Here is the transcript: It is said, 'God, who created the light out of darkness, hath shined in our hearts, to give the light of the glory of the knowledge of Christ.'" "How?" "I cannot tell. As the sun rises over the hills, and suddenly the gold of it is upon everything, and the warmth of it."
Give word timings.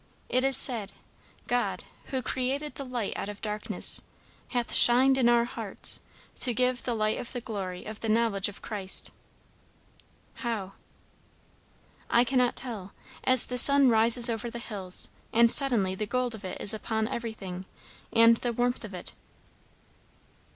It 0.29 0.43
is 0.43 0.57
said, 0.57 0.93
'God, 1.45 1.83
who 2.05 2.23
created 2.23 2.73
the 2.73 2.83
light 2.83 3.13
out 3.15 3.29
of 3.29 3.39
darkness, 3.39 4.01
hath 4.47 4.73
shined 4.73 5.15
in 5.15 5.29
our 5.29 5.45
hearts, 5.45 5.99
to 6.39 6.55
give 6.55 6.81
the 6.85 6.95
light 6.95 7.19
of 7.19 7.33
the 7.33 7.39
glory 7.39 7.85
of 7.85 7.99
the 7.99 8.09
knowledge 8.09 8.49
of 8.49 8.63
Christ.'" 8.63 9.11
"How?" 10.37 10.73
"I 12.09 12.23
cannot 12.23 12.55
tell. 12.55 12.93
As 13.25 13.45
the 13.45 13.59
sun 13.59 13.89
rises 13.89 14.27
over 14.27 14.49
the 14.49 14.57
hills, 14.57 15.09
and 15.31 15.51
suddenly 15.51 15.93
the 15.93 16.07
gold 16.07 16.33
of 16.33 16.43
it 16.43 16.59
is 16.59 16.73
upon 16.73 17.07
everything, 17.07 17.65
and 18.11 18.37
the 18.37 18.53
warmth 18.53 18.83
of 18.83 18.95
it." 18.95 19.13